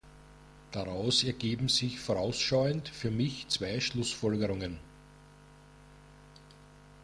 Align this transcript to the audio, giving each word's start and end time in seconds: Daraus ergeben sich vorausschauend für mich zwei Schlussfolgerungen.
Daraus 0.71 1.23
ergeben 1.23 1.69
sich 1.69 1.99
vorausschauend 1.99 2.89
für 2.89 3.11
mich 3.11 3.47
zwei 3.49 3.79
Schlussfolgerungen. 3.79 4.79